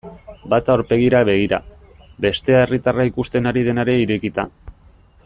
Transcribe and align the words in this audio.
Bata 0.53 0.71
aurpegira 0.75 1.19
begira, 1.29 1.59
bestea 2.27 2.63
herritarra 2.65 3.07
ikusten 3.11 3.51
ari 3.53 3.67
denari 3.69 3.99
irekita. 4.07 4.49